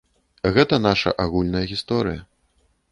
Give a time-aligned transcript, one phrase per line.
[0.55, 2.21] Гэта наша агульная гісторыя.